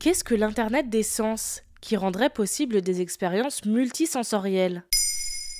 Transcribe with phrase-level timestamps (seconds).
[0.00, 4.82] Qu'est-ce que l'Internet des sens qui rendrait possible des expériences multisensorielles?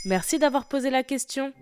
[0.07, 1.53] Merci d'avoir posé la question.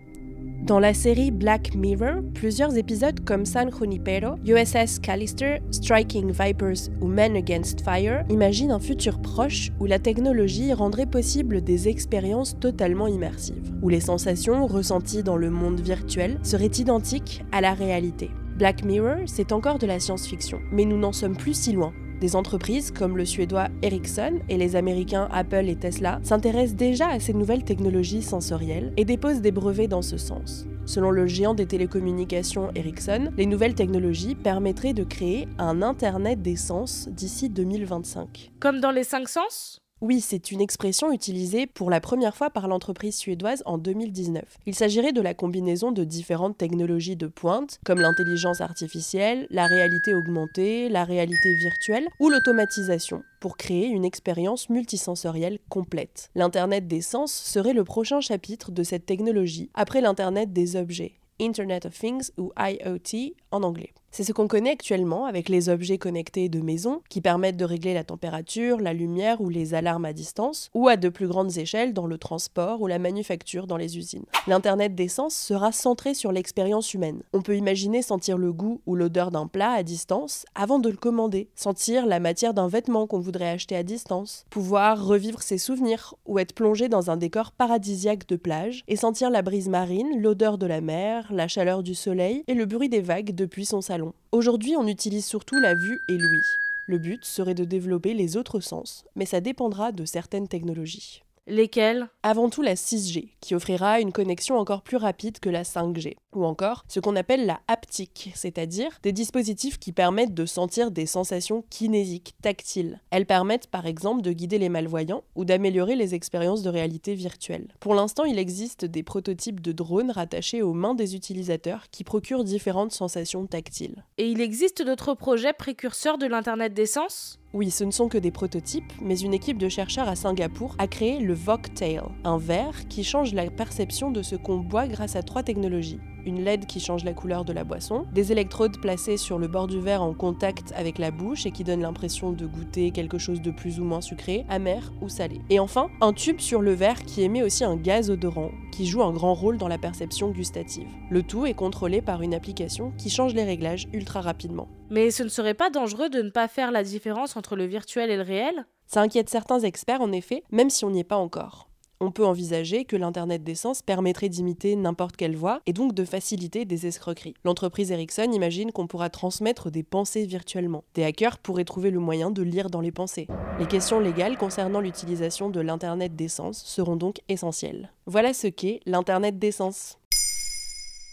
[0.62, 7.08] Dans la série Black Mirror, plusieurs épisodes comme San Junipero, USS Callister, Striking Vipers ou
[7.08, 13.08] Men Against Fire imaginent un futur proche où la technologie rendrait possible des expériences totalement
[13.08, 18.30] immersives, où les sensations ressenties dans le monde virtuel seraient identiques à la réalité.
[18.56, 21.92] Black Mirror, c'est encore de la science-fiction, mais nous n'en sommes plus si loin.
[22.20, 27.20] Des entreprises comme le suédois Ericsson et les américains Apple et Tesla s'intéressent déjà à
[27.20, 30.66] ces nouvelles technologies sensorielles et déposent des brevets dans ce sens.
[30.84, 36.56] Selon le géant des télécommunications Ericsson, les nouvelles technologies permettraient de créer un Internet des
[36.56, 38.50] sens d'ici 2025.
[38.58, 39.80] Comme dans les cinq sens?
[40.00, 44.44] Oui, c'est une expression utilisée pour la première fois par l'entreprise suédoise en 2019.
[44.66, 50.14] Il s'agirait de la combinaison de différentes technologies de pointe, comme l'intelligence artificielle, la réalité
[50.14, 56.30] augmentée, la réalité virtuelle ou l'automatisation, pour créer une expérience multisensorielle complète.
[56.36, 61.86] L'Internet des sens serait le prochain chapitre de cette technologie, après l'Internet des objets, Internet
[61.86, 63.92] of Things ou IoT en anglais.
[64.10, 67.92] C'est ce qu'on connaît actuellement avec les objets connectés de maison qui permettent de régler
[67.92, 71.92] la température, la lumière ou les alarmes à distance, ou à de plus grandes échelles
[71.92, 74.24] dans le transport ou la manufacture dans les usines.
[74.46, 77.22] L'Internet des sens sera centré sur l'expérience humaine.
[77.32, 80.96] On peut imaginer sentir le goût ou l'odeur d'un plat à distance avant de le
[80.96, 86.14] commander, sentir la matière d'un vêtement qu'on voudrait acheter à distance, pouvoir revivre ses souvenirs
[86.26, 90.56] ou être plongé dans un décor paradisiaque de plage et sentir la brise marine, l'odeur
[90.56, 93.97] de la mer, la chaleur du soleil et le bruit des vagues depuis son salon
[94.32, 96.44] Aujourd'hui, on utilise surtout la vue et l'ouïe.
[96.86, 101.22] Le but serait de développer les autres sens, mais ça dépendra de certaines technologies.
[101.50, 106.16] Lesquelles Avant tout la 6G, qui offrira une connexion encore plus rapide que la 5G.
[106.34, 111.06] Ou encore ce qu'on appelle la haptique, c'est-à-dire des dispositifs qui permettent de sentir des
[111.06, 113.00] sensations kinésiques, tactiles.
[113.10, 117.68] Elles permettent par exemple de guider les malvoyants ou d'améliorer les expériences de réalité virtuelle.
[117.80, 122.44] Pour l'instant, il existe des prototypes de drones rattachés aux mains des utilisateurs qui procurent
[122.44, 124.04] différentes sensations tactiles.
[124.18, 127.38] Et il existe d'autres projets précurseurs de l'Internet des sens?
[127.54, 130.86] Oui, ce ne sont que des prototypes, mais une équipe de chercheurs à Singapour a
[130.86, 135.22] créé le Voktail, un verre qui change la perception de ce qu'on boit grâce à
[135.22, 135.98] trois technologies
[136.28, 139.66] une LED qui change la couleur de la boisson, des électrodes placées sur le bord
[139.66, 143.42] du verre en contact avec la bouche et qui donnent l'impression de goûter quelque chose
[143.42, 145.40] de plus ou moins sucré, amer ou salé.
[145.50, 149.02] Et enfin, un tube sur le verre qui émet aussi un gaz odorant qui joue
[149.02, 150.88] un grand rôle dans la perception gustative.
[151.10, 154.68] Le tout est contrôlé par une application qui change les réglages ultra rapidement.
[154.90, 158.10] Mais ce ne serait pas dangereux de ne pas faire la différence entre le virtuel
[158.10, 158.66] et le réel?
[158.86, 161.67] Ça inquiète certains experts en effet, même si on n'y est pas encore
[162.00, 166.04] on peut envisager que l'Internet des sens permettrait d'imiter n'importe quelle voix et donc de
[166.04, 167.34] faciliter des escroqueries.
[167.44, 170.84] L'entreprise Ericsson imagine qu'on pourra transmettre des pensées virtuellement.
[170.94, 173.28] Des hackers pourraient trouver le moyen de lire dans les pensées.
[173.58, 177.92] Les questions légales concernant l'utilisation de l'Internet des sens seront donc essentielles.
[178.06, 179.98] Voilà ce qu'est l'Internet des sens.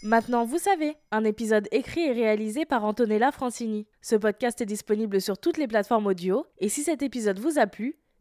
[0.02, 3.86] Maintenant, vous savez, un épisode écrit et réalisé par Antonella Francini.
[4.02, 7.66] Ce podcast est disponible sur toutes les plateformes audio, et si cet épisode vous a
[7.66, 7.96] plu,